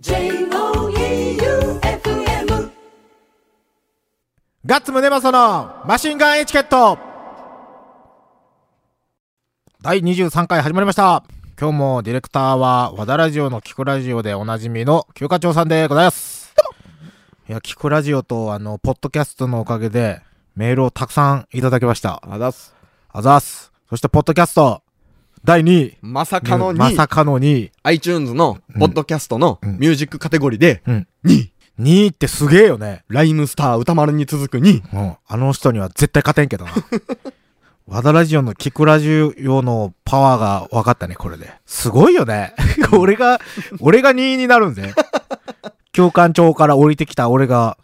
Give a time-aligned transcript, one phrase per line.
[0.00, 0.30] J-O-E-U-F-M
[4.64, 6.96] ガッツムネマソのマシンガンエチケット
[9.82, 11.24] 第23回始まりました。
[11.60, 16.54] 今日もディレクターは和田ラジオのキクラジオでおなじみの休暇長さんでございます。
[17.48, 20.22] いや、キクラジオとあの、ポッドキャストのおかげで
[20.54, 22.22] メールをたくさんいただきました。
[22.24, 22.72] あざっす。
[23.08, 23.72] あざーす。
[23.90, 24.80] そして、ポッドキャスト
[25.48, 25.96] 第2位。
[26.02, 27.72] まさかの2位、まさかの2位。
[27.84, 31.08] iTunes のポッドキャストのうんミュージックカテゴリーでうん。
[31.24, 33.02] 2位、2位ってすげえよね。
[33.08, 34.82] ライムスター歌丸に続く2位。
[34.92, 35.16] うん。
[35.26, 36.72] あの人には絶対勝てんけどな。
[37.88, 41.50] 和田ラジオのキクラジオのパワーが分かったね、これで。
[41.64, 42.52] すごいよね。
[42.92, 43.40] 俺が、
[43.80, 44.92] 俺が2位になるんぜ。
[45.92, 47.78] 教官長から降りてきた俺が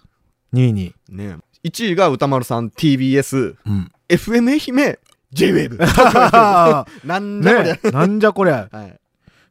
[0.52, 0.94] 2位に。
[1.08, 3.90] ね1位が歌丸さん TBS、うん。
[4.10, 4.98] FM 愛媛、
[5.34, 5.78] J-Wave。
[7.04, 7.80] なんじゃこりゃね。
[7.92, 8.68] なんじゃこりゃ。
[8.70, 8.96] はい。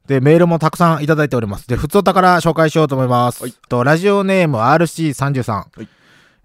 [0.07, 1.67] で、メールもたくさんいただいております。
[1.67, 3.43] で、普通お宝紹介しようと思います。
[3.43, 5.51] はいと、ラジオネーム RC33。
[5.51, 5.87] はい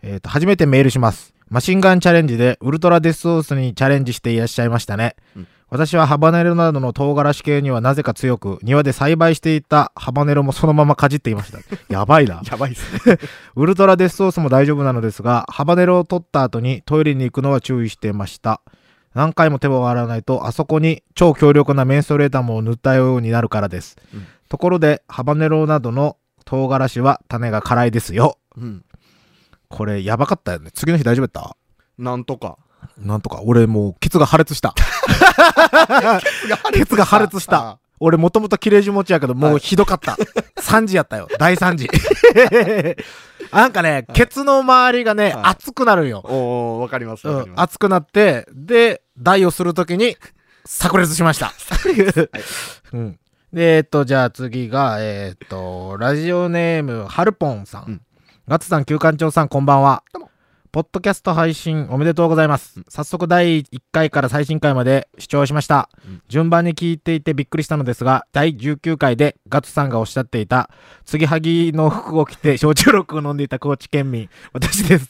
[0.00, 1.34] えっ、と、初めてメールします。
[1.48, 5.16] マシンガンチャレンジでウルトラデスソースにチャレンジしていらっしゃいましたね。
[5.36, 11.58] うん私はハバネロなどの唐辛子系にはなぜか強く、庭で栽培していたハバネロもそのままかじっていました。
[11.92, 12.40] やばいな。
[12.50, 13.18] やばいっすね。
[13.54, 18.62] ウルトラデスソースも大丈夫なのですが、ハバネロを取った後にトイレに行くのは注意してました。
[19.18, 23.96] 何回も手を洗わないと、あそこに超強力なメンソレータムを塗ったようになるからです。
[24.14, 26.16] うんところで、ハバネロなどの
[26.46, 28.38] 唐辛子は種が辛いですよ。
[28.56, 28.82] うん。
[29.68, 30.70] これやばかったよね。
[30.72, 31.56] 次の日大丈夫だった？
[32.02, 32.56] なんとか。
[32.96, 34.72] なんとか、俺もう、ケツが破裂した。
[36.72, 37.78] ケツが破裂した。
[38.00, 40.16] 俺もともと切れ字持ちやけど、もうひどかった。
[40.62, 41.28] 3時やったよ。
[41.38, 41.88] 大3時。
[43.52, 46.20] なんかね、ケツの周りがね、はい熱くなるんよ。
[46.24, 47.26] おー、わかります。
[47.26, 47.60] うん、わかります。
[47.64, 50.16] 熱くなって、で、台をするときに、
[50.64, 51.52] 炸裂しました。
[52.92, 53.18] うん。
[53.52, 57.84] で、えっと、じゃあ次が、えっと、ラジオネーム、はるぽんさん。
[57.86, 58.00] うん
[58.48, 60.27] ガッツさん、旧館長さん、こんばんはどうも。
[60.70, 62.82] ポッドキャスト配信おめでとうございます。
[62.88, 65.88] 早速第1回から最新回まで視聴しました。
[66.06, 70.68] うん順番に聞いていてびっくりしたのですが、第19回でガッツさんがおっしゃっていた、
[71.06, 75.08] 継ぎはぎの服を着て焼酎ロックを飲んでいた高知県民、私です。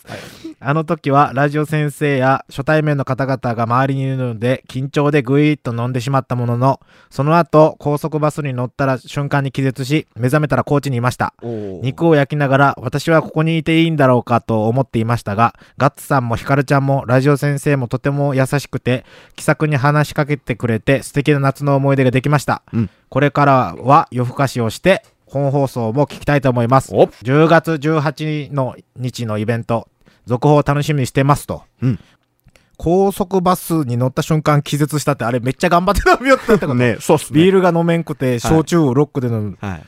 [0.60, 6.80] あの時はラジオ先生や初対面の方々が周りにいるので緊張でぐいーっと飲んでしまったものの、
[7.10, 11.34] その後高速バスに乗ったら瞬間に気絶し、目覚めたら高知にいました。
[11.42, 19.04] 肉を焼きながら私はここにいていいんだろうかと思っていましたが、ガッツさんもヒカルちゃんもラジオ先生もとても優しくて、
[19.36, 22.62] 気さくに話しかけてくれて素敵な夏の思い出ができました。
[22.72, 26.94] うんこれからは夜更かしをして、本放送も聞きたいと思います。
[26.94, 29.88] お10月18の日のイベント、
[30.26, 31.62] 続報を楽しみにしてますと。
[31.82, 31.98] うん
[32.78, 36.74] 高速バスに乗った瞬間気絶したって、あれめっちゃ頑張って飲みよったってこと。
[36.76, 37.40] ね、そうっすね。
[37.40, 39.58] ビールが飲めんくて、焼酎をロックで飲む。
[39.60, 39.82] はい。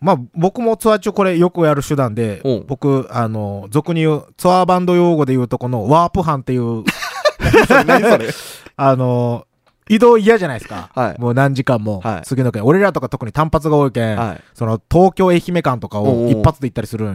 [0.00, 6.84] まあ、僕もツアー中これよくやる手段で僕、あの、俗に言う、ツアーバンド用語で言うとこのワープ班っていう、
[8.76, 9.46] あの、
[9.88, 10.90] 移動嫌じゃないですか。
[10.94, 12.64] はいもう何時間も、はい次の県。
[12.64, 14.40] 俺らとか特に単発が多いけん、はい。
[14.54, 17.14] その東京愛媛間とかを一発で行ったりする。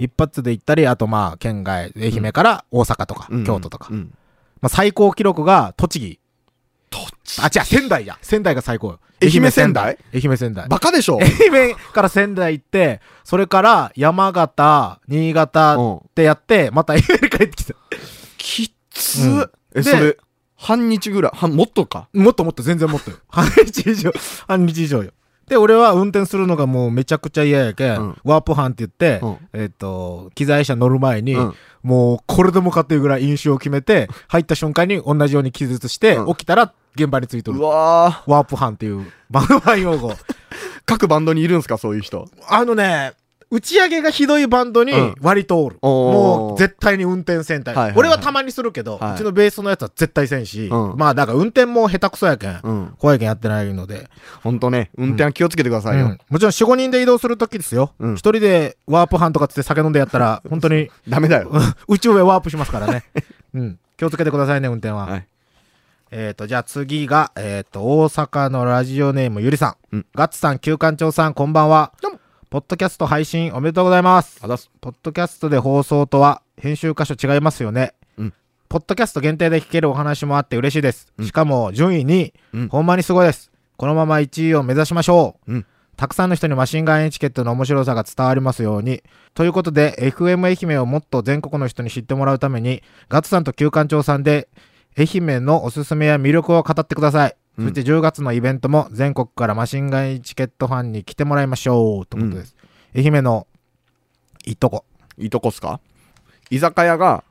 [0.00, 3.88] 一発で行ったり、あとまあ、県外、愛媛から大阪とか、うん京都とか。
[3.90, 4.14] うん。
[4.60, 6.18] まあ、最高記録が栃木。
[7.40, 8.18] あ、違う、仙台や。
[8.22, 9.00] 仙台が最高よ。
[9.22, 9.96] 愛媛仙台？
[10.12, 10.68] 愛媛仙台。
[10.68, 17.74] バカでしょ愛媛から仙台行って、それから山形、新潟うんってやって、また愛媛に帰ってきた。
[18.36, 20.16] きっつうんえ、でそれ、
[20.56, 22.08] 半日ぐらい、半、もっとか？
[22.12, 23.18] もっともっと全然もっとよ。
[23.28, 24.12] 半日以上、
[24.48, 25.12] 半日以上よ。
[25.48, 37.62] で、俺は運転するのがもうめちゃくちゃ嫌やけん、うんワープ班って言って、うんえっ、と、機材車乗る前に、うんもうこれでもかっていうぐらい飲酒を決めて、入った瞬間に同じように気絶して、うん起きたら現場についてるう。
[37.62, 38.30] わー。
[38.30, 40.12] ワープ班っていうバンドマン用語。
[40.86, 42.28] 各バンドにいるんすか、そういう人。
[42.48, 43.14] あのね、
[43.52, 45.76] 打ち上げがひどいバンドにうん割とおる。
[45.82, 52.94] おーもう絶対に運転せんたい,、はいはいはい俺はたまにするけど、はいうちのベースのやつは絶対せんし、うんまあだから運転も下手くそやけん、うん。
[52.98, 54.08] 怖いけんやってないので、
[54.42, 56.18] ほんとね、運転は気をつけてくださいようん。
[56.30, 57.92] もちろん4、5人で移動するときですよ。
[58.00, 61.52] 一、うん人でワープ班とかつって酒飲んでやったら、 本当にダメだよ。
[61.88, 63.04] 宇宙へワープしますからね。
[63.52, 63.78] うん。
[63.98, 65.06] 気をつけてくださいね、運転は。
[65.06, 65.26] はい。
[66.10, 69.96] えっ、と、じゃあ次が、えっ、と、大阪のラジオネームゆりさん。
[69.96, 71.92] うんガッツさん、旧館長さん、こんばんは。
[72.00, 72.21] どうも
[72.52, 74.38] ポッドキャスト配信おめでとうございます。
[74.42, 74.70] あざっす。
[74.82, 77.94] ポッドキャストで放送とは編集箇所違いますよね。
[78.18, 78.34] うん
[78.68, 81.10] ポッドキャスト限定で聞けるお話もあって嬉しいです。
[81.16, 83.50] うんしかも順位に、うんほんまにすごいです。
[83.78, 85.52] このまま1位を目指しましょう。
[85.54, 85.66] うん
[85.96, 89.02] たくさんの人にマシンガンエチケットの面白さが伝わりますように。
[89.32, 94.48] ということで、FM 愛媛をもっと全国の人に知ってもらうために、ガッツさんと旧館長さんで、
[94.98, 97.36] 愛媛のおすすめや魅力を語ってください。
[97.58, 102.06] うんそして10月のイベントも全国からマシンガンエチケットファンに来てもらいましょう。
[102.06, 102.56] ということです。
[102.96, 103.46] 愛媛の
[104.46, 104.84] いいとこ。
[105.18, 105.80] いいとこっすか？
[106.50, 107.24] 居酒屋が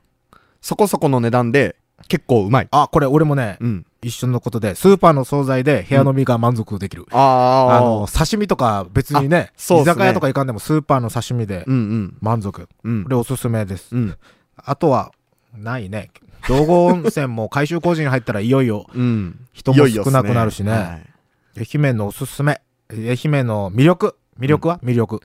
[0.60, 1.76] そこそこの値段で
[2.08, 2.68] 結構うまい。
[2.70, 3.86] あ、これ俺もね、うん。
[4.00, 7.06] 一緒のことで、スーパーの惣菜で部屋飲みが満足できる。
[7.12, 12.18] あああの、刺身とか別にね、そうっすね居酒屋とか行かんでもスーパーの刺身でうんうん。
[12.20, 12.68] 満足。
[12.84, 13.10] うんこ。
[13.10, 13.94] れおすすめです。
[13.94, 14.16] うん。
[14.56, 15.12] あとは、
[15.56, 16.10] ないね。
[16.52, 19.46] 道後温泉も改修工事に入ったらいよいようん。
[19.52, 21.06] 人も少なくなるしね。
[21.56, 22.60] 愛媛のおすすめ。
[22.90, 24.16] 愛媛の魅力。
[24.38, 25.22] 魅力は、魅力。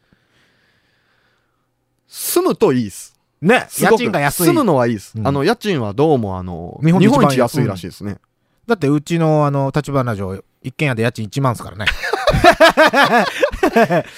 [2.07, 3.18] 住むといいっす。
[3.41, 4.45] ね、家賃が安い。
[4.45, 5.13] 住むのはいいっす。
[5.18, 8.18] うんあの、家賃はどうもあの、日本で一安いらしいですね。
[8.65, 11.85] だってうちのあの、立花城、一軒家で家賃1万ですからね。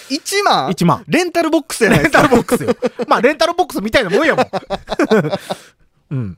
[0.10, 1.04] 1万？1万。
[1.08, 2.76] レンタルボックスじゃないレンタルボックスよ。
[3.08, 4.48] まあ、レンタルボックスみたいなもんやもん。
[6.12, 6.38] うん。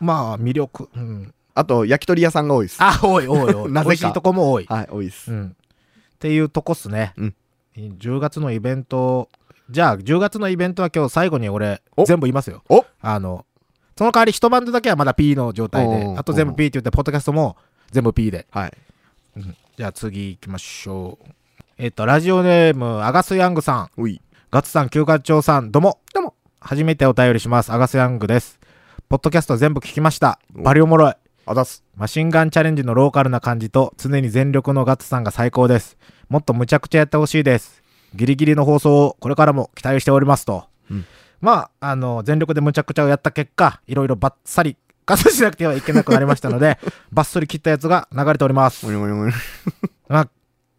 [0.00, 0.88] まあ、魅力。
[0.94, 1.34] うん。
[1.54, 2.76] あと、焼き鳥屋さんが多いっす。
[2.80, 3.72] あ、多い多い多い。
[3.72, 4.66] なぜか美味しいとこも多い。
[4.66, 5.32] はい、多いっす。
[5.32, 5.56] うん。
[5.56, 7.14] っていうとこっすね。
[7.16, 7.34] うん
[7.76, 9.30] 10月のイベント、
[9.70, 12.62] じゃあ、10月のイベントは今日最後に俺、お全部言いますよ。
[12.68, 13.46] おあの、
[13.96, 17.56] その代わり一バンドだけはまだ P の状態であと全部 P って言って、ポッドキャストも
[17.90, 18.46] 全部 P で。
[18.50, 18.72] はい。
[19.76, 21.28] じゃあ次行きましょう。
[21.78, 23.90] えっと、ラジオネーム、アガスヤングさん。
[23.96, 24.20] うい。
[24.50, 26.00] ガッツさん、休暇長さん、どうも。
[26.12, 26.34] どうも。
[26.60, 27.72] 初めてお便りします。
[27.72, 28.58] アガスヤングです。
[29.10, 30.38] ポッドキャスト全部聞きました。
[30.54, 31.14] おバリおもろい。
[31.44, 31.82] あざっす。
[31.96, 35.98] マシンガンチャレンジのローカルな感じと、常に全力のガッツさんが最高です。
[36.28, 37.82] もっとむちゃくちゃやってほしいです。
[38.14, 40.62] ギリギリの放送をこれからも期待しておりますと。
[40.88, 41.04] うん
[41.40, 46.78] まあ、あの、全力でむちゃくちゃをやった結果、いろいろバッサリ、カットしなくてはいけなくなりましたので、
[47.10, 48.86] バッサリ切ったやつが流れております
[50.08, 50.28] まあ、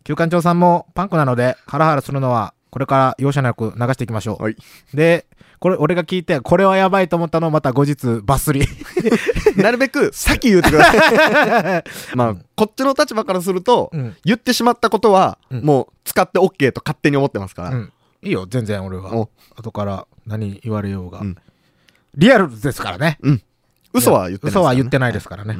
[0.05, 4.43] 旧館長さんもパンクなので、ハラハラするのは、これから容赦なく流していきましょう。
[4.43, 4.55] はい
[4.93, 5.27] で、
[5.59, 8.65] これ、俺が聞いて、これはやばいと思ったのをまた後日、バッスリ。
[9.61, 11.83] なるべく 先言うてください。
[12.17, 14.15] まあ、こっちの立場からすると、うん。
[14.25, 17.69] 言ってしまったことは、うんもう使って OK と勝手に思ってますから。
[17.69, 17.93] うん。
[18.23, 19.29] いいよ、全然俺はお。
[19.55, 21.19] 後から何言われようが。
[21.19, 21.37] うん
[22.15, 23.19] リアルですからね。
[23.93, 25.59] 嘘は言ってない、嘘は言ってないですからね。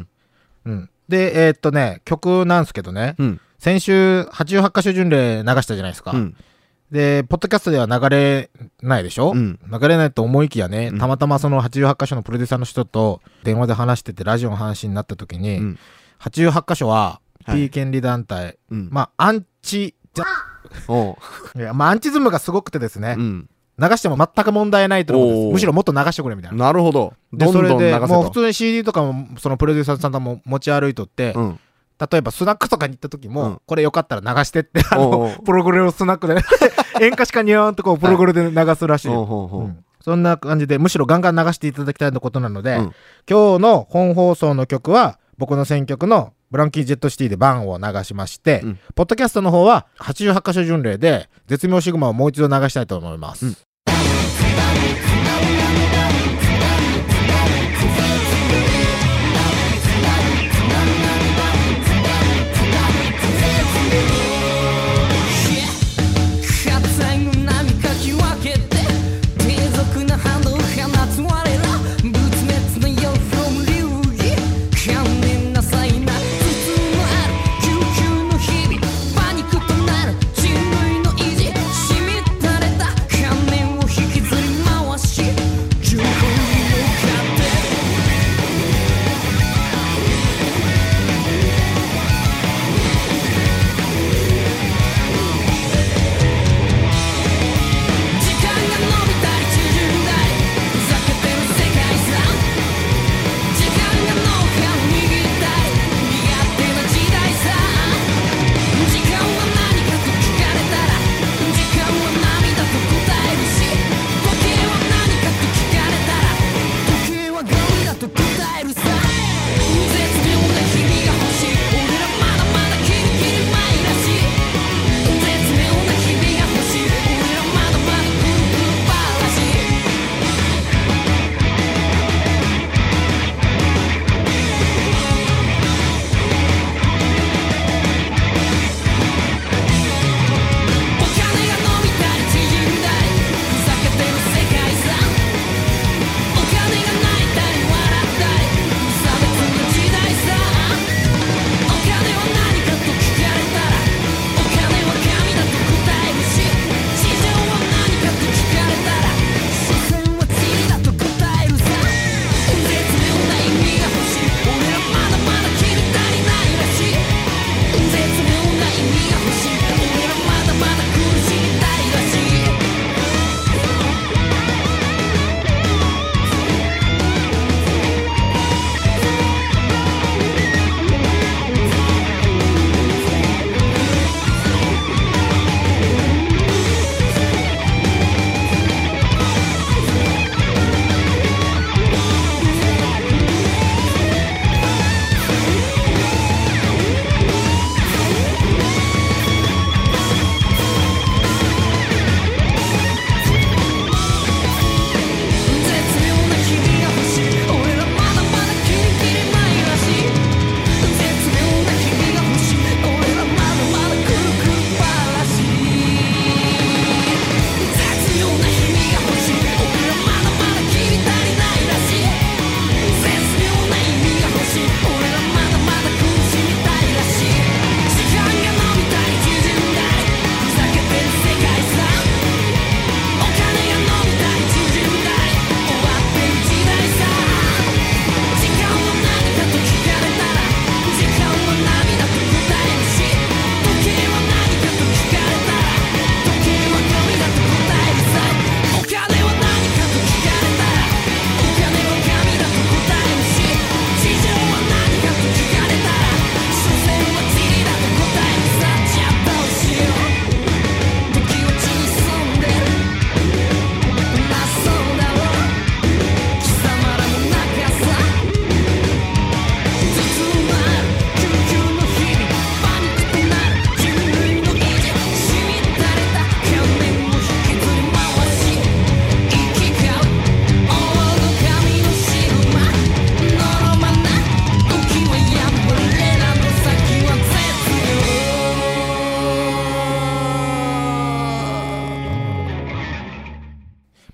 [0.65, 0.89] うん。
[1.07, 3.41] で、えーっとね、曲なんですけどね、うん。
[3.59, 6.13] 先週88箇所巡礼流したじゃないですか。
[6.91, 6.97] うん。
[6.97, 8.49] で、ポッドキャストでは流れ
[8.81, 15.79] ないでしょ、うん流れないと思いきやね、うんたまたまその88箇所のプロデューサーの人と電話で話してて、ラジオの話になった時に、うん
[16.19, 18.89] 88箇所ははい P 権利団体、うん。
[18.91, 20.25] まあ、アンチ、じゃ
[21.57, 23.49] いやまあ、アンチズムがすごくてですね、うん。
[23.79, 25.53] 流しても全く問題ないとのことでおーす。
[25.53, 26.65] むしろもっと流してくれみたいな。
[26.65, 27.13] なるほど。
[27.33, 28.41] で、どんどん流せそれで、もう普と。
[28.41, 31.59] 通に CD とかも、そのプロデューサーさんとも持ち歩いとって、うん。
[32.09, 33.61] 例えばスナックとかに行った時も、うん。
[33.65, 35.43] これよかったら流してって、あおうおの、う。
[35.43, 36.41] プログレをスナックでね、
[36.99, 39.07] 演歌しか似合わんとこをプログレで流すらしい。
[39.09, 39.13] よ。
[39.13, 39.61] ほうほうほう。
[39.61, 39.85] うん。
[40.01, 42.83] そんな感じで、むしろガンガン流していただきたいのことなので、うん。
[43.29, 48.79] 今日の本放送の曲は、僕の選曲のブランキー・ジェット・シティでバンを流しまして、うん。
[48.95, 53.45] ポッドキャストの方は88箇所巡礼で、絶妙シグマをもう一度流したいと思います。
[53.45, 53.55] うん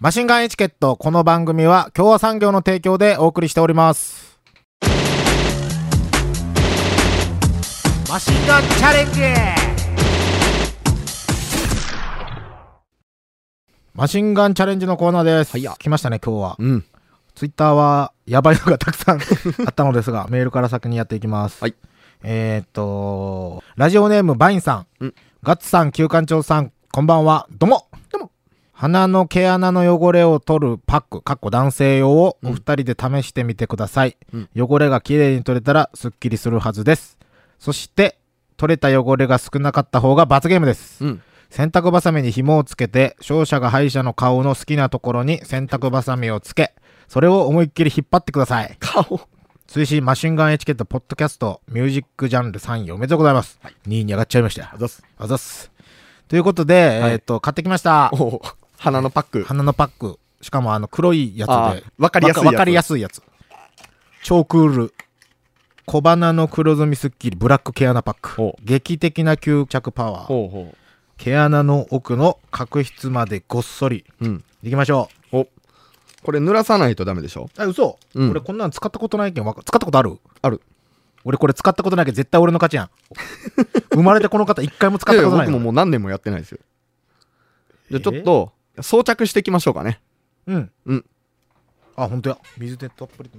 [0.08, 4.40] マシンガンエチケット、この番組は共和産業の提供でお送りしております。
[8.10, 9.22] マシンガンチャレンジ
[13.94, 15.52] マシンガンチャレンジのコーナーです。
[15.52, 16.56] はいや来ましたね、今日は。
[16.58, 16.86] うん。
[17.36, 21.62] ツイッターはやばいのがたくさんあったのですが、メールから先にやっていきます。
[21.62, 21.76] はい。
[22.24, 27.46] えー、っと、ラジオネームバインさん、うんガッツさん、旧館長さん、こんばんは。
[27.52, 27.87] どうも。
[28.80, 34.18] 鼻の毛穴の汚れを取るパック、かっこ男性用をお二人で試してみてください。
[34.32, 37.18] うん汚れがきれいに取れたらスッキリするはずです。
[37.58, 38.20] そして、
[38.56, 41.04] 取れた汚れが少なかった方が罰ゲームです。
[41.04, 41.22] うん。
[41.50, 46.76] 洗濯バサミに紐をつけて、勝者が敗者の顔の好きなところに洗濯バサミをつけ、
[47.08, 48.78] それを思いっきり引っ張ってください。
[48.80, 49.22] 顔。
[49.68, 53.60] 推進マシンガンエチケットポッドキャストミュージックジャンル3位おめでとうございます。
[53.88, 54.70] 2位に上がっちゃいましたよ。
[54.72, 55.04] あざっす。
[55.18, 55.72] あざっす。
[56.28, 58.12] ということで、はいえっ、と、買ってきました。
[58.78, 59.44] おう鼻のパック。
[59.44, 60.20] 花のパック。
[60.42, 61.84] しかもあの黒いやつあで。
[61.98, 63.22] わかりやすいやつわかりやすいやつ。
[64.24, 64.94] 超クール。
[65.86, 68.56] 小鼻の黒ずみスッキリブラック毛穴パックほ。
[68.64, 70.24] 劇的な吸着パワー。
[70.26, 70.76] ほうほ
[71.18, 74.06] 毛穴の奥の角質までごっそり。
[74.22, 74.26] う。
[74.26, 74.44] うん。
[74.64, 75.48] いきましょお。
[76.24, 77.50] これ濡らさないとダメでしょ？
[77.58, 77.62] う。
[77.62, 79.44] あ、嘘、うん俺こんなん使ったことないけん。
[79.46, 80.20] 使ったことある？
[80.42, 80.62] ある。
[81.24, 82.90] 俺これ使ったことないけど絶対俺の勝ちやん。
[83.94, 86.60] 生まれてこの方一回も使っいやいやたことないの僕ももう何年もやってないですよ。
[87.90, 90.00] じゃあちょっと、装着していきましょうかね。
[90.46, 90.72] うん。
[90.86, 91.06] うん。
[91.96, 92.38] あ、ほんとや。
[92.58, 93.38] 水でたっぷりと。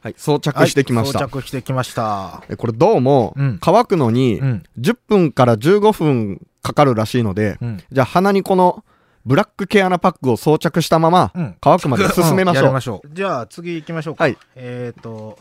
[0.00, 0.14] はい。
[0.16, 1.20] 装着してきました。
[1.20, 2.42] はい装着してきました。
[2.48, 4.62] えこれどうも、うん乾くのにうん。
[4.80, 7.82] 10分から15分かかるらしいので、うん。
[7.92, 8.84] じゃあ鼻にこの
[9.24, 11.56] ブラック毛穴パックを装着したままうん。
[11.60, 12.72] 乾くまで進めましょう。
[12.72, 13.08] ましょう。
[13.12, 14.24] じゃあ次行きましょうか。
[14.24, 14.36] はい。
[14.56, 15.38] えっ、ー、と、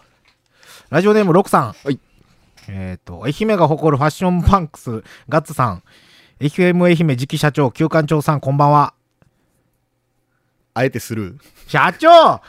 [0.89, 1.73] ラジオネームロクさん。
[1.73, 1.99] はい。
[2.67, 5.83] えっ、と、愛媛が誇るファッションパンクス、ガッツさん。
[6.41, 8.95] FM 愛媛次期社長、旧館長さん、こんばんは。
[10.73, 11.39] あえてスルー。
[11.67, 12.41] 社長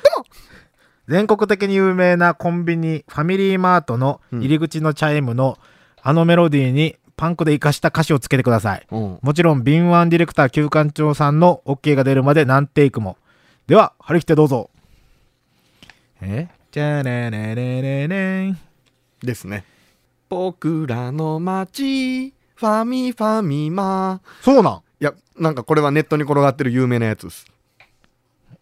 [1.07, 5.59] 全国的に有名なコンビニ、ファミリーマートの入り口のチャイムの、
[6.01, 8.87] あのメロディーにパンクで活かした歌詞をつけてください。
[8.91, 9.19] うん。
[9.21, 13.19] もちろん、敏腕ディレクター、旧館長さんの OK が出るまで何テイクも。
[13.67, 14.71] では、張り切ってどうぞ。
[16.23, 16.49] え？
[16.71, 18.57] じゃねねねねね
[19.23, 19.67] ですね。
[20.31, 24.21] 僕らの街、ファミファミマ。
[24.40, 24.75] そうなん？
[25.00, 27.45] いや、なんかこれはネットに転がってる有名なやつです。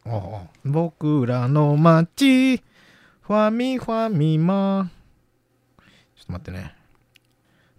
[0.07, 4.90] ああ僕らの街、ファミファミマ。
[6.16, 6.75] ちょっと待ってね。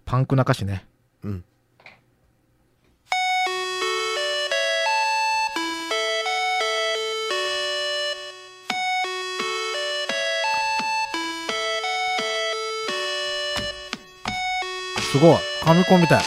[0.04, 0.86] パンクな歌詞ね。
[1.24, 1.44] うん。
[15.10, 15.51] すごい。
[15.62, 16.22] ファミコンみたい。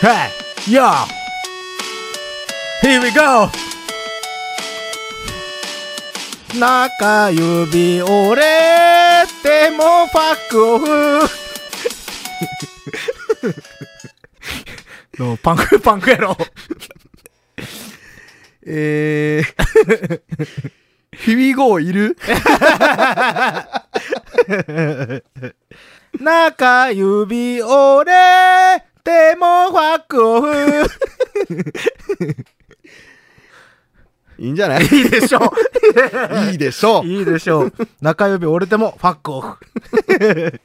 [0.00, 0.30] Hey!
[0.70, 0.82] Yo!
[2.82, 3.48] Here we go!
[6.58, 11.20] 中指折れてもファックオフ
[15.22, 16.34] のパンクパンクやろ
[18.64, 20.20] えー、
[21.14, 22.16] ヒビゴーいる？
[26.26, 30.48] 中指折れてもファックオフ
[34.38, 34.82] いいんじゃない？
[34.84, 37.06] いいでしょういいでしょう。
[37.06, 37.72] いいでしょう。
[38.00, 39.56] 中指折れてもファックオフ。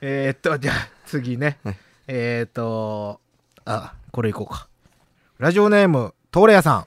[0.00, 1.58] えーっと、じゃあ次ね。
[1.64, 3.20] はいえーっと、
[3.64, 4.68] あ、これいこうか。
[5.38, 6.86] ラジオネーム、トーレヤさん。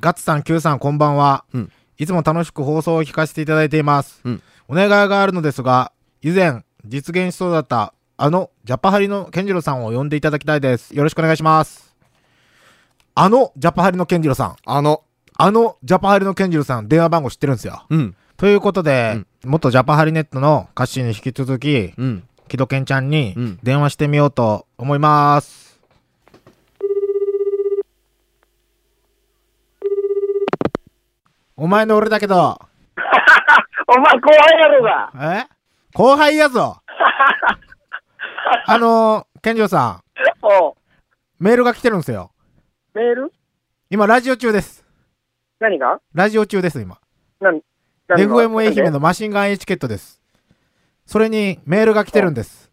[0.00, 1.44] ガッツさん、キューさん、こんばんは。
[1.54, 4.20] うんいつも楽しく放送を聞かせていただいています。
[4.24, 5.92] うんお願いがあるのですが、
[6.22, 10.94] 以前、実現しそうだった、あの、ジャパハリの健次郎さんを呼んでいただきたいです。
[10.94, 11.94] よろしくお願いします。
[13.14, 14.56] あの、ジャパハリの健次郎さん。
[14.64, 15.02] あの、
[15.36, 17.84] あの、ジャパハリの健次郎さん、電話番号知ってるんですよ。
[17.88, 22.24] うん、ということで、元ジャパハリネットの歌詞に引き続き、うん。
[22.50, 25.80] 木戸健ちゃんにうん電話してみようと思います。
[31.56, 32.58] お前の俺だけど、
[33.86, 35.12] お前後輩やろが。
[35.14, 35.59] え？
[35.94, 36.78] 後輩やぞ。
[38.66, 40.02] あのー、健次郎さ
[40.42, 40.74] おうん、
[41.38, 42.30] メールが来てるんですよ。
[42.94, 43.32] メール？
[43.90, 44.84] 今、ラジオ中です。
[45.58, 46.00] 何が？
[46.14, 46.98] ラジオ中です、今。
[47.40, 47.62] 何
[48.08, 50.22] ？FM 愛媛のマシンガンエチケットです。
[51.06, 52.70] それにメールが来てるんです。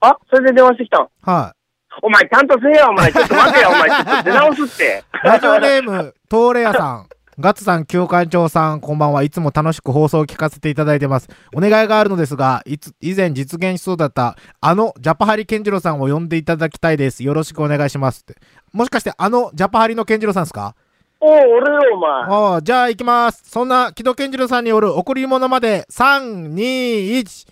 [0.00, 1.08] あ、それで電話してきたん？
[1.22, 1.58] はい。
[2.02, 3.12] お前ちゃんとせえよ、お前。
[3.12, 3.90] ちょっと待てよ、お前。
[3.90, 5.04] ちょっと出直すって。
[5.24, 7.08] ラジオネーム、トーレアさん。
[7.38, 9.22] ガッツさん、旧館長さん、こんばんは。
[9.22, 11.30] いつも楽しく放送を聞かせていただいてます。
[11.56, 17.24] お願いがあるのですが、いつ、以前実現しそうだった、あの、ジャパハリケンジロさんを呼んでいただきたいです。
[17.24, 18.36] よろしくお願いしますって。
[18.74, 20.74] もしかして、あの、ジャパハリのケンジロさんですか？
[21.20, 22.10] おう、俺よ、お前。
[22.24, 23.42] ああ、じゃあ行きます。
[23.46, 27.48] そんな、木戸健次郎さんによる贈り物まで、3、2、1、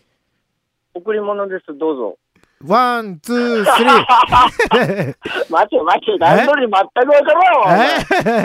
[0.96, 2.18] 贈り物です、どうぞ。
[2.66, 5.14] ワン、ツー、スリー。
[5.48, 7.84] 待て待て、段取り全くわからんわ。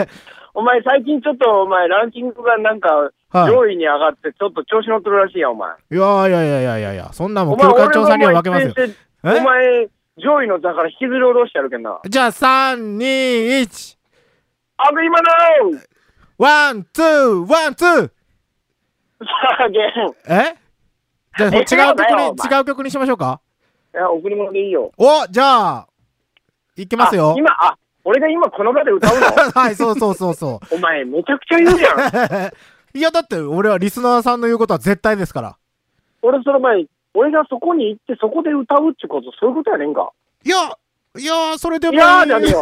[0.00, 0.08] え？
[0.56, 2.88] お前、最近ちょっと、お前、ランキングがなんか、
[3.28, 5.70] はい上位に上がって、ちょっと調子乗ってるらしいやん、お前。
[5.90, 8.74] いやいやいやいやいやいや、そんなもん、お前、旧館長さんには負けますよ。
[9.22, 12.00] お前上位の座から引きずり下ろしてやるけんな。
[12.08, 13.98] じゃあ、3、2、1、
[14.78, 15.28] あぐ今の
[16.38, 18.06] ワン、ツー、ワン、ツー。
[18.08, 19.26] さ
[19.60, 19.82] あ、げん。
[19.82, 19.86] い
[20.28, 20.56] え？
[21.36, 23.40] じゃあ、え違う曲違うだよおに、前違う曲にしましょうか？
[23.92, 24.90] や、贈り物でいいよ。
[24.96, 25.88] お、じゃあ、
[26.76, 27.34] いきますよあ。
[27.36, 27.76] 今、あ、
[28.08, 29.26] 俺が今この場で歌うの？
[29.52, 32.46] はい、そうそうそうそ お前、めちゃくちゃ言うじゃん。
[32.46, 32.52] う。
[32.96, 35.56] いや、だって、俺はリスナーさんの言うことは絶対ですから。
[36.22, 40.10] 俺、その前、俺がそこに行って、そこで歌うってこと、そういうことやねんか。
[40.44, 40.56] いや、
[41.18, 42.60] いや、それでもいやー、じゃねえよ。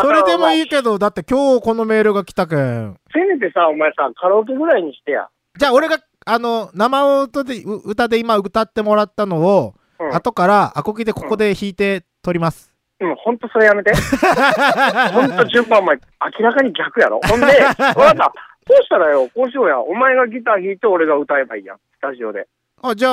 [0.00, 0.62] それでもいい。
[0.62, 2.96] いけど、だって今日このメールが来たけん。
[3.12, 5.28] せめてさ、お前さ、カラオケぐらいにしてや。
[5.56, 10.14] じゃあ俺が、あの、生歌で、う歌で今歌ってもらったのを、うん。
[10.14, 12.72] 後からアコギでここで弾いて撮ります。
[13.00, 13.92] うん、ほんとそれやめて。
[15.12, 15.96] ほんと順番お前、
[16.40, 17.20] 明らかに逆やろ。
[17.28, 18.32] ほんで、 わかった。
[18.66, 19.78] こうしたらよ、こうしようや。
[19.80, 21.76] お前がギター弾いて、俺が歌えばいいやん。
[21.76, 22.46] スタジオで。
[22.82, 23.10] あ、じゃ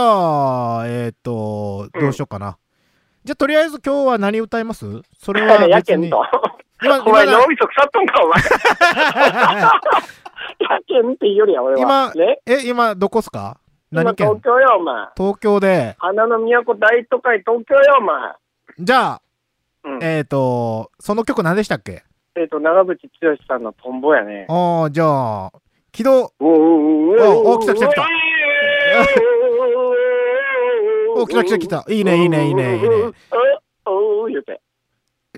[0.81, 2.57] あ、えっ、と、どうしようかな。
[3.23, 4.85] じゃあとりあえず今日は何歌います？
[5.17, 6.03] それは や別に。
[6.03, 6.23] けんと。
[6.83, 8.41] 今、お前、今脳みそ腐っとんか、お前。
[10.59, 11.79] やけんって言いよりや、俺は。
[11.81, 12.39] 今ね？
[12.45, 13.57] え、今どこっすか？
[13.91, 14.27] 今、何県？
[14.27, 14.95] 東京よ、お前。
[15.15, 15.95] 東京で。
[15.99, 18.33] 花の都大都会、東京よ、お前。
[18.79, 19.21] じゃあ、
[19.85, 22.03] うんえっ、と、その曲何でしたっけ？
[22.35, 22.97] えっと、長渕剛
[23.47, 24.45] さんのトンボやね。
[24.49, 25.51] ああ、じゃあ、
[25.91, 28.05] 起動、おーおお来た来た来た
[31.15, 32.89] お来た来た来たいいねいいねいいねいいね
[33.85, 34.59] おおー言うて。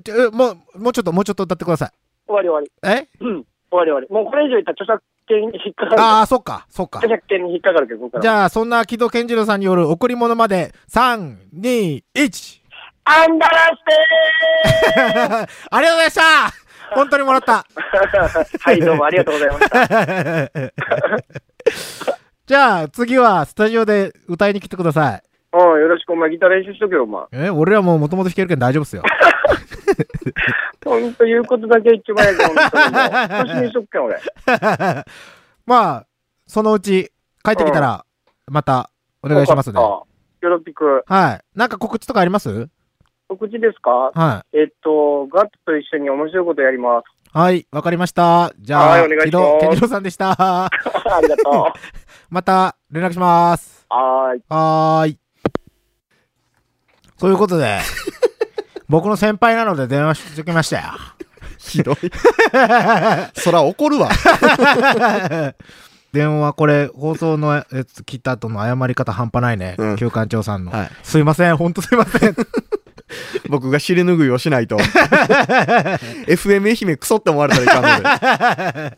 [0.03, 1.89] ちょえもう、もうちょっと、もうちょっと歌ってください。
[2.27, 3.27] 終わり終わえり。
[3.27, 3.45] うん。
[3.69, 4.07] 終わり終わり。
[4.10, 6.01] もうこれ以上言ったら著作権に引っかかる。
[6.01, 7.15] ああ、そっか、そっか著。
[7.15, 8.10] 作権に引っかかるけど。
[8.19, 12.62] じゃあ、そんな木戸健次郎さんによる贈り物まで、3、2、1。
[13.09, 13.79] アンダラス
[14.93, 14.99] テ
[15.39, 16.21] ありがとうございました
[16.95, 17.65] 本当にもらった。
[17.75, 19.87] ー はい、どうもありがとうございました。
[22.47, 25.21] じゃあ、次はスタジオで歌いに来てください。
[25.53, 27.23] うん、よろしくお前ギター練習しとけよ、お前。
[27.33, 29.03] え、俺らもうもともと弾けるけど大丈夫っすよ。
[30.85, 32.55] ほんと言うことだけ一番やけど、ほん
[33.47, 34.17] とにしとくけん、俺。
[35.65, 36.05] まあ、
[36.47, 37.11] そのうち
[37.43, 38.05] 帰ってきたら、
[38.49, 38.89] また
[39.21, 39.79] お願いしますね。
[39.81, 39.99] わかっ
[40.41, 40.47] た。
[40.47, 41.03] よろぴく。
[41.05, 41.41] はい。
[41.57, 42.69] なんか告知とかあります？
[43.27, 44.11] 告知ですか？
[44.13, 47.05] はえっと、ガッツと一緒に面白いことやります。
[47.35, 47.37] い。
[47.37, 48.53] はい、わかりました。
[48.57, 50.31] じゃあ、はいお願いします木戸健次郎さんでした。
[50.39, 50.69] あ
[51.21, 51.73] りがと
[52.29, 53.85] また連絡します。
[53.91, 53.93] う。
[53.93, 54.43] はーい。
[54.49, 55.19] はーい。
[57.19, 57.79] ということで、
[58.87, 60.83] 僕の先輩なので電話してきましたよ。
[61.57, 61.95] ひどい。
[63.35, 64.09] そら怒るわ。
[66.13, 69.75] 電話これ放送のやつ聞いた後の謝り方半端ないね。
[69.77, 70.71] うん旧館長さんの。
[70.71, 70.89] はい。
[71.03, 72.35] すいません、ほんとすいません。
[73.49, 74.77] 僕が尻拭いをしないと。
[76.27, 78.09] FM 愛媛クソって思われたらいかんの
[78.89, 78.97] で。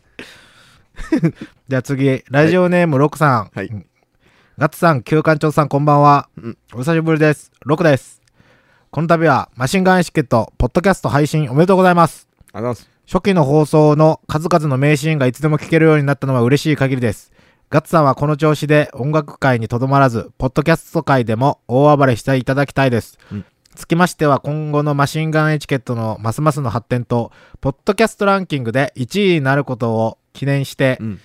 [1.68, 3.52] じゃあ次、ラジオネームロクさん。
[3.54, 3.70] はい
[4.58, 6.28] ガッツさん、旧館長さん、こんばんは。
[6.38, 7.50] うんお久しぶりです。
[7.66, 8.22] ロクです。
[8.92, 12.28] この度は、マシンガンエチケット、ポッドキャスト配信おめでとうございます。
[12.52, 12.90] ありがとうございます。
[13.10, 17.32] 初期の放送の数々の名シーンがいつでも聞けるようになったのは嬉しい限りです。
[17.70, 23.18] ガッツさんはこの調子で音楽界にとどまらず、ポッドキャスト界でも大暴れしていただきたいです。
[23.32, 23.46] うん
[23.80, 31.20] つきましては今後のマシンガンエチケットのますますの発展と、ポッドキャストランキングで1位になることを記念して、うん。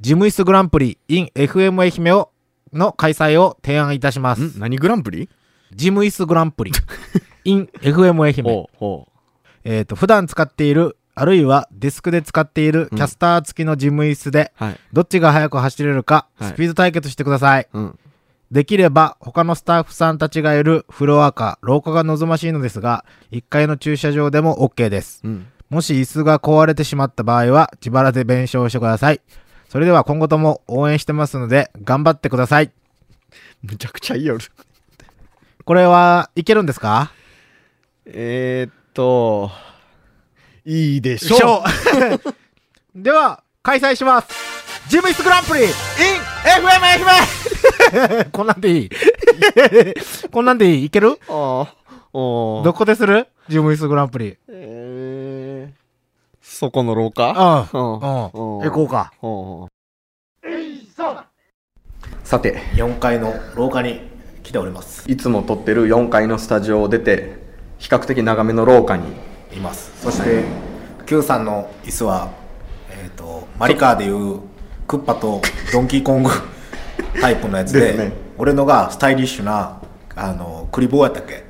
[0.00, 2.30] ジムイスグランプリ in FM 愛媛を
[2.72, 4.58] の開催を提案いたします。
[4.58, 5.30] ん何グランプリ？
[5.72, 6.72] ジムイスグランプリ
[7.44, 8.66] in FM 愛媛。
[9.62, 14.52] えっ、と、普段使っている、あるいはデスクで使っているキャスター付きのジム椅子で。
[14.92, 17.68] どっちが速く走れるか、はいスピード対決してください。
[17.72, 17.98] うん。
[18.50, 25.20] できれば、他のスタッフさんたちがいるフロアか廊下が望ましいのですが、1階の駐車場でも OK です。
[25.24, 25.46] うん。
[25.68, 29.20] もし椅子が壊れてしまった場合は、自腹で弁償してください。
[29.68, 32.70] それでは今後とも応援してますので、頑張ってください。
[33.62, 34.44] むちゃくちゃいいよる。
[35.64, 37.10] これはいけるんですか？
[38.06, 39.50] えー、っと、
[40.64, 41.64] いいでしょ
[42.94, 42.94] う。
[42.94, 44.28] では、開催します。
[44.88, 47.06] ジムイスグランプリ in FM 愛媛
[48.32, 48.90] こんなんでいい？
[50.30, 50.84] こんなんでいい？
[50.86, 51.18] いける？
[51.28, 51.74] ああ。
[52.12, 53.28] おどこでする？
[53.48, 54.36] ジムイスグランプリ。
[54.48, 55.74] えー、
[56.40, 57.30] そこの廊下？
[57.36, 57.78] ああ。
[57.78, 59.12] うん行こうか。
[59.22, 59.28] う
[59.66, 59.76] ん
[62.24, 64.00] さて、4階の廊下に
[64.42, 65.08] 来ております。
[65.08, 67.36] いつも撮ってる4階のスタジオを出て、
[67.78, 69.04] 比較的長めの廊下に、
[69.52, 69.92] います。
[70.02, 70.42] そして、
[71.06, 72.30] Q さんの椅子は、
[72.90, 74.40] えっ、と、マリカーでいう
[74.88, 75.40] クッパと
[75.72, 76.30] ドンキーコング
[77.20, 79.80] タイプのやつで、ね俺のがスタイリッシュな、
[80.14, 81.44] あの、クリボーやったっけ？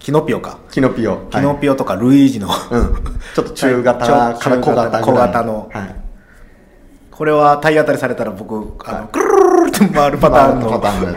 [0.00, 0.58] キノピオか。
[0.70, 1.28] キノピオ。
[1.30, 2.94] キノピオとかルイージの、うん。
[3.34, 5.96] ちょっと中型はいから小型小型のはい。
[7.10, 11.16] これは体当たりされたら僕、あの、くるるるるって回るパターンの、パター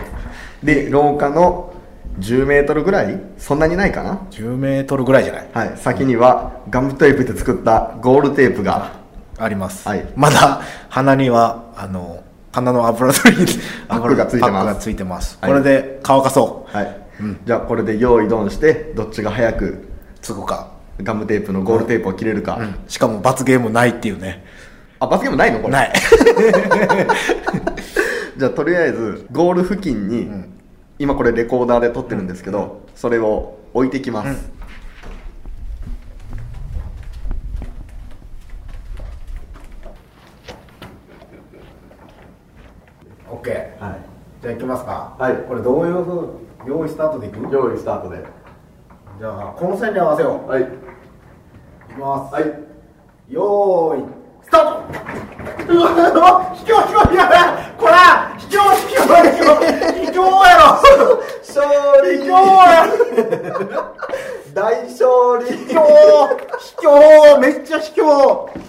[0.64, 1.74] で、廊下の
[2.20, 5.76] 10メートルぐらいそんなにないかな10メートルぐらいじゃないはい。
[5.76, 8.92] 先にはガムテープで作ったゴールテープが、
[9.36, 12.24] あります、はいまだ鼻にはあの
[12.58, 13.48] 鼻の油取りに
[13.88, 14.52] パックがついてます。
[14.52, 16.76] パックがついてます、はいこれで乾かそう。
[16.76, 16.96] はい。
[17.44, 19.88] じゃあこれで用意ドンして、どっちが早く
[20.20, 22.58] つくか、ガムテープのゴールテープを切れるか。
[22.86, 24.44] しかも罰ゲームないっていうね。
[25.00, 25.60] あ、罰ゲームないの？
[25.60, 25.72] これ。
[25.72, 25.92] ない。
[28.36, 30.30] じゃあとりあえずゴール付近に、
[30.98, 34.50] 今これレコーダーで撮ってるんですけど、それを置いてきます、
[43.28, 45.16] OK はいじゃあ行きますか。
[45.18, 45.36] はい。
[45.48, 46.28] これどういうふう
[46.66, 48.24] 用意スタートでいく用意スタートで。
[49.18, 50.50] じゃあこの線に合わせよう。
[50.50, 50.62] はい。
[50.62, 50.64] い
[51.88, 52.34] きます。
[52.34, 52.44] はい。
[53.32, 54.04] よーい
[54.42, 55.72] スタート。
[55.72, 59.50] うわ卑怯卑怯やばいこら卑怯卑怯卑怯。
[60.06, 60.62] 卑怯やろ。
[61.46, 61.62] 勝
[62.04, 62.18] 利。
[62.18, 62.34] 卑怯
[62.68, 62.86] や。
[64.54, 65.44] 大勝利。
[65.46, 65.78] 卑怯
[66.58, 68.68] 卑怯めっちゃ卑怯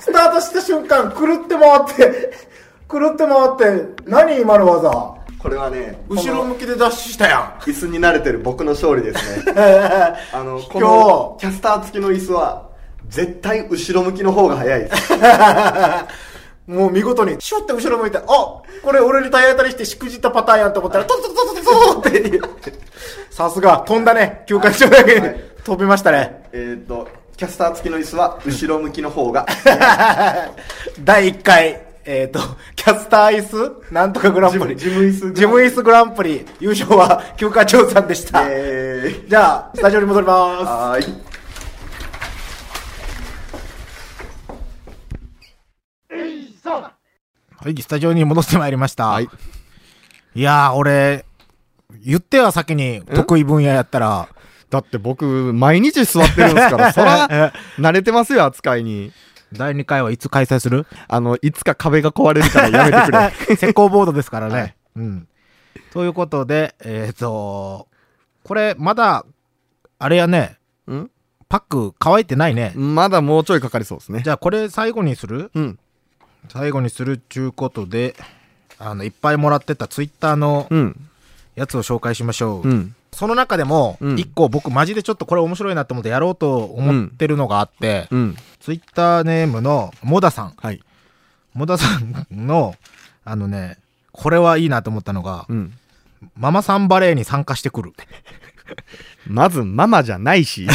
[0.00, 2.48] スタートした瞬間狂って回って
[2.88, 5.18] 狂って回って何今の技？
[5.38, 9.52] これはね後ろ向きでダッシュしたや椅子に慣れてる僕の勝利ですね。
[9.52, 9.54] ん
[10.34, 12.68] あのこのキャスター付きの椅子は
[13.08, 15.12] 絶対後ろ向きの方が早いです。
[16.66, 22.30] もう見事にシュッて後ろ向いてあこれ俺に体当たりしてしくじったパターンやんと思ったらトトトトトトって
[23.30, 24.44] さすが飛んだね。
[24.46, 25.40] 休館長だけに、はい。
[25.64, 26.42] 飛びましたね。
[26.52, 29.46] えっとキャスター付きの椅子は後ろ向きの方が
[31.04, 32.40] 第1回えっ、と
[32.74, 33.92] キャスター椅子？
[33.92, 34.76] なんとかグランプリ。
[34.76, 36.46] ジムジム椅子ジム椅子グランプリ。
[36.60, 41.02] 優勝は休館長さんでした、えーじゃあスタジオに戻りまはーい。
[41.02, 41.10] す
[46.68, 49.28] はいスタジオに戻ってまいりました、はい。
[50.34, 51.24] いやー俺
[52.04, 54.28] 言っては先に得意分野やったら。
[54.70, 55.24] だって僕
[55.54, 59.12] 毎日座ってるんですから そら慣れてますよ扱いに
[59.52, 60.86] 第2回はいつ開催する？
[61.08, 63.32] あのいつか壁が壊れるからやめてくれ。
[63.54, 64.54] 石膏ボードですからね。
[64.54, 64.74] はい。
[64.96, 65.28] うん。
[65.92, 67.88] ということで、えっ、と、
[68.44, 69.24] これ、まだ、
[69.98, 70.58] あれやね、
[70.90, 71.10] ん？
[71.48, 72.72] パック乾いてないね。
[72.74, 74.20] まだもうちょいかかりそうですね。
[74.22, 75.50] じゃあ、これ最後にする？
[75.54, 75.78] うん。
[76.50, 78.16] 最後にするっちゅうことで、
[78.78, 81.08] あの、いっぱいもらってたツイッターのうん。
[81.54, 82.68] やつを紹介しましょう。
[82.68, 90.54] うんその中でも、うん一個僕マジでちょっとこれ面白いなと思ってやろうと思ってるのがあって、うんツイッターネームのモダさん。
[90.56, 90.80] はい
[91.52, 92.76] モダさんの、
[93.24, 93.78] あのね、
[94.12, 95.72] これはいいなと思ったのが、うん
[96.36, 97.92] ママさんバレーに参加してくる。
[99.26, 100.68] まずママじゃないし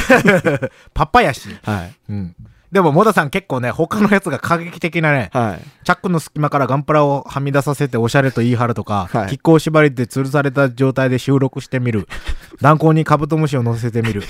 [0.94, 1.48] パパやし。
[1.64, 2.36] はいうん。
[2.74, 12.08] でも、モダさん結構ね、他のやつが過激的なね、はいチャックの隙間からガンプラをはみ出させておしゃれと言い張るとか、はいキックを縛りで吊るされた状態で収録してみる。
[12.62, 14.24] 弾行にカブトムシを乗せてみる。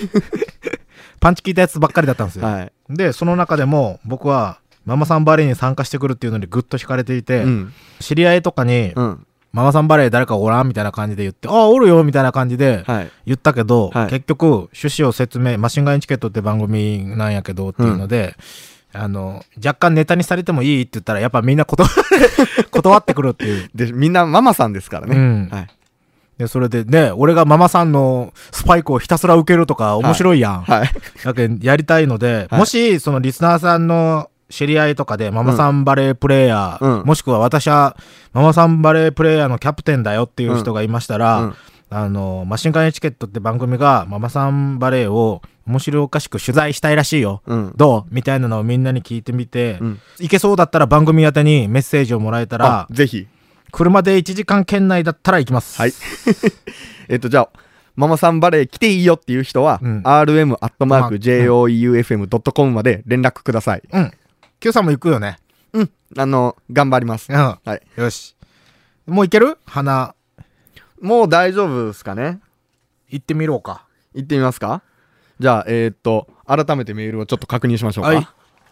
[1.21, 2.45] パンチ効いたやつばっかりだったんですよ。
[2.45, 10.68] はいで、その中でも僕は、ママさんバレーに参加してくるっていうのにぐっと惹かれていて、うん知り合いとかに、うんママさんバレー誰かおらん？
[10.68, 13.12] みたいな感じで言って、ああ、おるよみたいな感じではい。
[13.28, 14.10] 言ったけど、はい。
[14.10, 18.36] 結局趣旨を説明、マシンガンエチケットって番組なんやけどっていうので、
[18.94, 21.88] あの、若干ネタにされてもいいって言ったら、やっぱみんな断
[22.72, 23.70] 断ってくるっていう。
[23.76, 25.16] でみんなママさんですからね。
[25.16, 25.50] うん。
[25.52, 25.68] はい。
[26.39, 30.62] で、それでね、俺がママさんのスパイクをひたすら受けるとか面白いやん。
[30.63, 30.89] はい。
[31.24, 32.60] だけどやりたいので、はい。
[32.62, 37.98] もし、そのリスナーさんの知り合いとかで、ママさんバレープレイヤー、うんもしくは私は、
[38.34, 41.54] ママさんバレープレイヤーのキャプテンだよっていう人がいましたら、うん
[41.89, 47.42] あの、マシンガンエチケットって番組が、ママさんバレーを面白おかしく取材したいらしいよ。
[47.46, 48.13] うんどう？
[48.13, 53.28] みたいなのをみんなに聞いてみて、うんいけそうだったら番組宛てにメッセージをもらえたあら、ぜひ
[53.72, 55.80] 車で1時間圏内だったら行きます。
[55.80, 55.94] はい。
[57.10, 57.50] えっと、じゃあ、
[57.96, 63.84] ママさんバレー来ていいよっていう人は、うん rm.joeufm.com まで連絡ください。
[63.92, 64.12] うん。
[64.63, 65.39] Q さんも行くよね。
[65.73, 65.91] うん。
[66.17, 67.30] あの、頑張ります。
[67.30, 67.38] うん。
[67.38, 67.82] はい。
[67.97, 68.34] よし。
[69.06, 69.58] もう行ける？
[69.65, 70.15] 花、
[71.02, 72.39] もう大丈夫ですかね
[73.10, 73.86] 行ってみろうか。
[74.13, 74.82] 行ってみますか？
[75.41, 78.12] じゃあ、えーっと、改めてメールをちょっと確認しましょうか。
[78.12, 78.28] はい。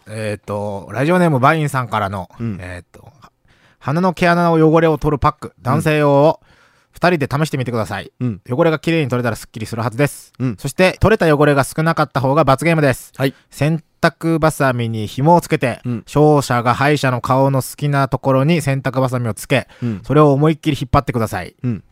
[0.06, 3.12] えっ、と、ラジオネームバインさんからの、うんえっ、と、
[3.78, 6.40] 鼻の毛穴の汚れを取るパック、男性用を
[7.02, 8.12] 2人で試してみてください。
[8.20, 8.40] うん。
[8.48, 10.32] 汚れがきれいに取れたらスッキリするはずです。
[10.38, 13.12] うんそして、取れた汚れが少なかった方が罰ゲームです。
[13.16, 13.34] はい。
[13.50, 20.00] 洗濯バサミに紐をつけて、うん勝者が敗者の顔の好きなところに洗濯バサミをつけ、うん。
[20.04, 21.56] それを思いっきり引っ張ってください。
[21.64, 21.82] うん。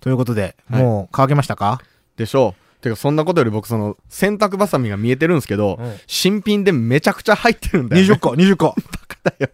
[0.00, 1.80] ということで、はいもう乾けましたか？
[2.16, 2.82] でしょう。
[2.82, 8.12] てか、そんなことより僕、その、洗濯バサミが見えてるんですけど、うん新品でめちゃくちゃ入ってるんだよ、ね。
[8.12, 8.74] 20個、20個。
[9.22, 9.48] だよ。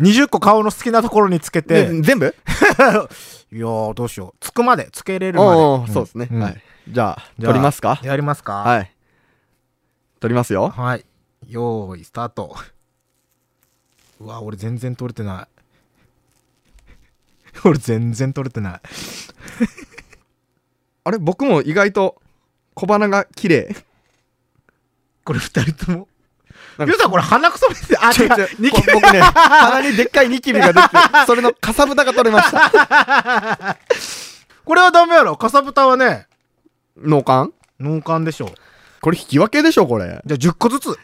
[0.00, 2.26] 20個顔の好きなところにつけて、で全部？
[3.52, 4.36] いやー、どうしよう。
[4.40, 5.50] つくまで、つけれるまで。
[5.60, 6.26] おーんそうですね。
[6.26, 6.62] んはい。
[6.88, 8.00] じゃあ、撮りますか？
[8.02, 8.54] やりますか？
[8.62, 8.92] はい。
[10.20, 10.68] 撮りますよ。
[10.70, 11.04] はい。
[11.48, 12.56] よーい、スタート。
[14.20, 15.48] うわ、俺全然撮れてない。
[17.64, 18.80] 俺全然撮れてない。
[21.04, 22.20] あれ僕も意外と
[22.74, 23.76] 小鼻が綺麗。
[25.24, 26.08] これ二人とも？
[26.80, 28.48] ゆうさんこれ鼻くそ見て、あ、違う。
[28.58, 33.76] ニキビぼ僕ね、 鼻にでっかいニキビができて、それのかさぶたが取れました。
[34.64, 35.36] これはダメやろ。
[35.36, 36.26] かさぶたはね、
[36.98, 37.54] 脳幹？
[37.80, 38.52] 脳幹でしょ。
[39.00, 40.20] これ引き分けでしょ、これ。
[40.26, 40.98] じゃあ10個ずつ。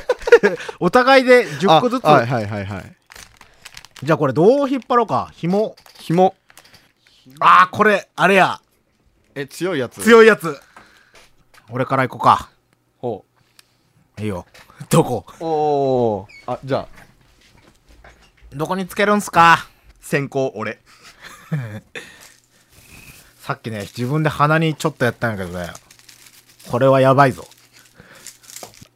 [0.80, 2.04] お互いで10個ずつ。
[2.04, 2.96] あはいはいはいはい。
[4.02, 5.30] じゃあこれどう引っ張ろうか。
[5.32, 5.76] 紐。
[5.98, 6.34] 紐。
[7.40, 8.60] あー、これ、あれや。
[9.34, 10.02] え、強いやつ。
[10.02, 10.60] 強いやつ。
[11.70, 12.50] 俺から行こうか。
[12.98, 13.24] ほ
[14.18, 14.46] いいよ。
[14.90, 15.24] どこ？
[15.28, 15.32] う。
[15.40, 16.52] おー。
[16.52, 18.08] あ、じゃあ、
[18.52, 19.66] どこにつけるんすか？
[20.00, 20.78] 先行俺。
[23.40, 25.70] さっきね、自分で鼻にちょっとやったんやけどね、
[26.70, 27.46] これはやばいぞ。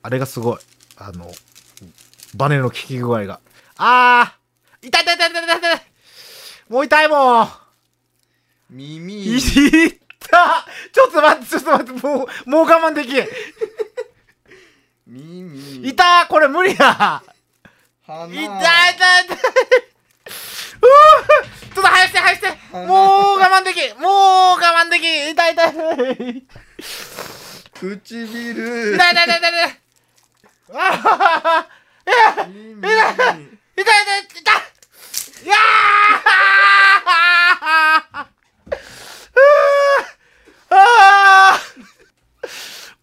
[0.02, 0.58] あれがすごい。
[0.96, 1.30] あの、
[2.34, 3.40] バネの効き具合が。
[3.76, 5.82] あー痛い痛い痛い痛い痛い痛い
[6.68, 7.48] もう痛いもん
[8.70, 9.40] 耳いっ
[10.20, 13.26] た ちょっと待って、ちょっと待って、もう、もう我慢できん
[15.10, 15.82] 耳。
[15.88, 17.22] 痛ーこれ無理や
[18.06, 18.26] 鼻。
[18.26, 18.46] 痛い痛い
[18.94, 19.26] 痛い。
[19.26, 20.86] ふぅ
[21.74, 22.46] ちょっと早して早して。
[22.72, 23.98] もう我慢できん。
[23.98, 24.10] もう
[24.52, 25.30] 我慢できん。
[25.30, 25.70] 痛い痛い。
[25.70, 25.82] 痛
[26.28, 26.46] い
[27.74, 28.94] 唇。
[28.94, 29.50] 痛い痛い痛い痛い。
[29.50, 29.80] 痛い
[30.72, 33.28] あはははい痛い痛い痛
[34.20, 34.40] い。
[34.40, 34.54] 痛い
[35.42, 35.56] いや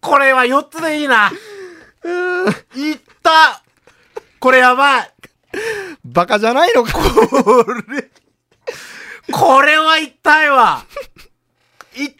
[0.00, 1.30] これは4つでいいな。
[2.76, 3.62] いった。
[4.40, 5.12] これやばい。
[6.04, 6.92] バカじゃないのか。
[6.92, 7.02] こ
[7.90, 8.10] れ、
[9.32, 10.84] これは痛いわ
[11.94, 12.14] 痛い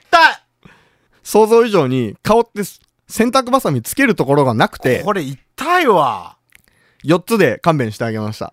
[1.23, 2.63] 想像以上に顔って
[3.07, 5.03] 洗濯バサミつけるところがなくて。
[5.03, 6.37] これ痛いわ
[7.05, 8.53] 4つで勘弁してあげました。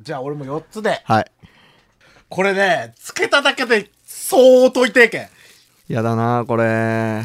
[0.00, 1.00] じゃあ俺も4つで。
[1.04, 1.30] はい。
[2.28, 5.28] これね、つけただけで相当痛いけん。
[5.88, 7.24] やだなこれ。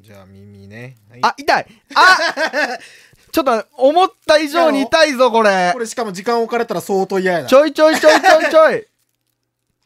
[0.00, 0.96] じゃあ耳ね。
[1.14, 1.20] はい。
[1.22, 1.66] あ痛い。
[1.94, 2.18] あ
[3.32, 5.70] ちょっと思った以上に痛いぞこれ。
[5.72, 7.48] これしかも時間置かれたら相当嫌やな。
[7.48, 8.86] ちょいちょいちょいちょいちょい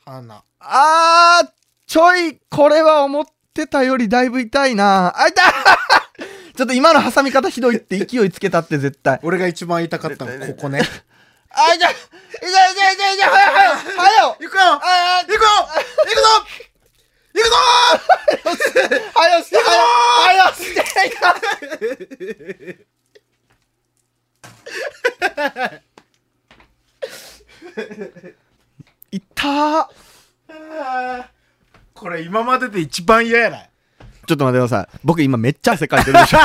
[0.04, 0.42] 鼻。
[0.60, 1.48] あー
[1.86, 5.14] ちょいこれは思ってたよりだいぶ痛いな。
[5.16, 5.52] あ痛い。
[6.56, 9.20] ちょっと今の挟み方ひどいって勢いつけたって絶対。
[9.22, 10.82] 俺が一番痛かったの、ここね。
[11.50, 11.94] あ痛い。
[12.40, 14.80] 痛い痛い痛い痛い早よ早よ早よ行くよ行
[15.26, 16.28] くよ行くぞ
[17.38, 17.56] 行くぞ
[19.14, 19.84] 早して早よ
[20.24, 20.80] 早して
[29.10, 29.88] いった
[31.94, 33.70] これ今までで一番嫌やない
[34.26, 34.98] ちょっと待ってください。
[35.04, 36.38] 僕今めっちゃ汗かいてるでしょ。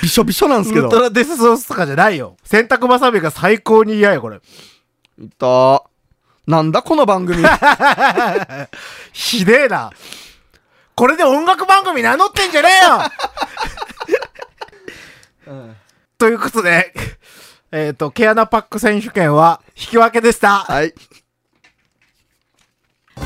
[0.00, 0.86] びしょびしょなんですけど。
[0.86, 2.36] ウルトラデスソースとかじゃないよ。
[2.44, 4.36] 洗濯バサミが最高に嫌や、これ。
[5.20, 5.82] いった
[6.46, 7.44] なんだこの番組。
[9.12, 9.90] ひでえな。
[10.94, 12.68] これで音楽番組名乗ってんじゃね
[15.46, 15.70] えよ
[16.18, 16.92] ということで、
[17.70, 20.58] えっ、と、毛穴パック選手権は引き分けでした。
[20.58, 20.94] はい。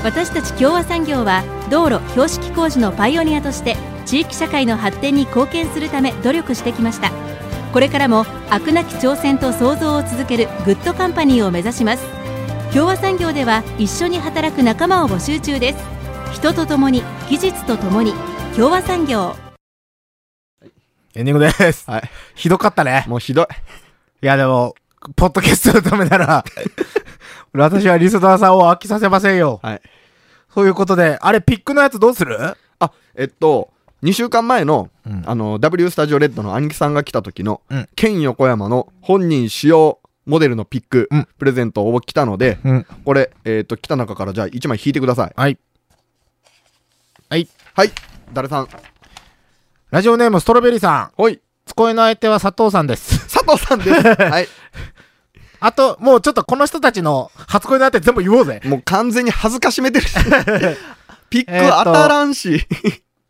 [0.04, 7.10] 私たち共和産業は道路標識工事のパイオニアとして地域社会の発展に貢献するため努力してきました
[7.72, 12.25] これからも飽くなき挑戦と創造を続けるグッドカンパニーを目指します
[12.76, 15.78] 共和産業では一緒に働く仲間を募集中です
[16.34, 18.12] 人とともに技術とともに
[18.54, 19.34] 共和産業
[21.14, 21.90] エンディングです。
[21.90, 22.10] はい。
[22.34, 23.06] ひどかったね。
[23.08, 23.46] もうひどい。
[24.22, 24.74] いやでも、
[25.16, 26.44] ポッドキャストのためなら、
[27.54, 29.58] 私はリスナーさんを飽きさせませんよ。
[29.62, 29.80] はい。
[30.52, 32.58] そういうことで、あれ、ピックのやつどうする？
[32.80, 33.70] あ、えっと、
[34.02, 42.86] 2週間前の、うんあの、W スタジオレッドの兄貴さんが来た時の、うん県横山の本人使用モデルのピック、うんプレゼント応募来たので、うん。
[43.04, 45.32] これ、えっと、来た中からじゃあ1枚引いてください。
[45.36, 45.58] はい。
[47.30, 47.48] はい。
[47.74, 47.92] はい。
[48.32, 48.68] 誰さん？
[49.90, 51.10] ラジオネームストロベリーさん。
[51.16, 51.40] ほい。
[51.64, 53.32] つこいの相手は佐藤さんです。
[53.32, 53.90] 佐藤さんです。
[54.22, 54.48] はい。
[55.58, 58.60] あと、もうちょっとこの人たちの初恋の相手全部言おうぜ。
[58.64, 60.14] もう完全に恥ずかしめてるし。
[61.30, 62.66] ピック当たらんし。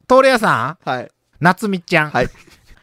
[0.07, 1.11] トーレ屋さん、はい。
[1.41, 2.11] 夏美ちゃん。
[2.11, 2.29] はい。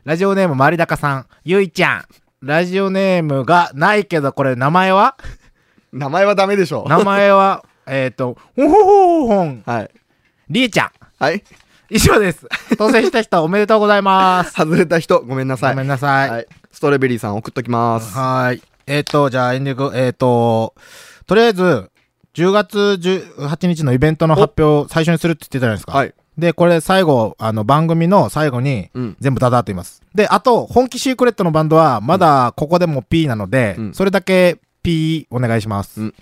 [0.05, 2.05] ラジオネームまりだかさん、ゆいちゃん。
[2.43, 5.15] ラジオネームがないけど、これ名前は？
[5.93, 6.85] 名前はダメでしょ。
[6.89, 9.63] 名前は、 えっと、ほほほほほん。
[9.65, 9.91] はい。
[10.49, 10.91] りえちゃん。
[11.19, 11.41] はい。
[11.89, 12.45] 以上です。
[12.77, 14.51] 当選した人おめでとうございます。
[14.59, 15.71] 外れた人、ごめんなさい。
[15.71, 16.29] ごめんなさい。
[16.29, 16.47] はい。
[16.69, 18.13] ストロベリーさん送っときます。
[18.17, 18.63] はーい。
[18.87, 20.73] えっ、と、じゃあエンディング、えっ、と、
[21.25, 21.89] とりあえず、
[22.33, 25.93] 10月18日のイベントの発表を最初にするって言ってたじゃないですか。
[25.93, 26.13] はい。
[26.37, 29.17] で、これ最後、あの、番組の最後にうん。
[29.19, 30.01] 全部ダダーっと言います。
[30.15, 36.01] で、あと、本気シークレットのバンドは、まだここでも P なので、うんそれだけ P お願いします。
[36.01, 36.13] うん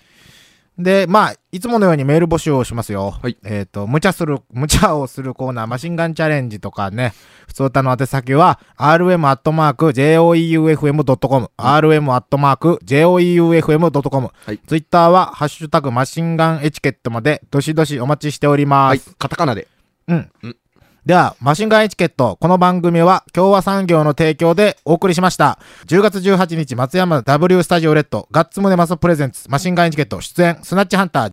[0.77, 3.19] で、まあ、いつものようにメール募集をしますよ。
[3.21, 7.13] はいえっ、と、無茶する、無茶をするコーナー、マシンガンチャレンジとかね、
[7.47, 18.89] 普通歌の宛先は、rm.joeufm.com、rm.joeufm.com、はいツイッターは、ハッシュタグマシンガンエチケットまで、どしどしお待ちしております。
[18.89, 19.01] はい。
[19.19, 19.67] カタカナで。
[20.07, 20.57] うんうん。
[21.05, 25.57] では、マシンガンエチケット、この番組は共和産業の提供でお送りしました。
[25.87, 31.31] 10月18日、松山 W スタジオレッド、ガッツムネマソプレゼンツ、マシンガンエチケット、出演、スナッチハンター。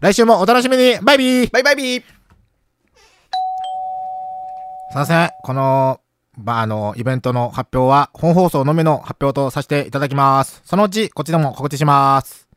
[0.00, 2.02] 来週もお楽しみにバイビーバイバイビー
[4.90, 5.30] すいません。
[5.42, 6.00] この、
[6.38, 10.62] ば、あの、イベントの発表は、本放送のみの発表とさせていただきます。
[10.64, 12.48] そのうち、こっちでも告知します。